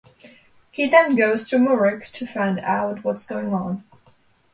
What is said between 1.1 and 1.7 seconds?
goes to